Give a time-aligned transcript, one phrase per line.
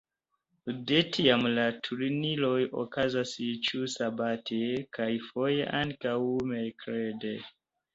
[0.87, 3.37] De tiam la turniroj okazas
[3.69, 4.61] ĉiusabate,
[4.99, 6.21] kaj foje ankaŭ
[6.55, 7.41] merkrede.